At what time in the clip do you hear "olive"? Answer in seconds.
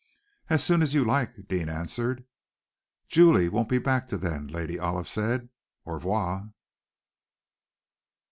4.79-5.07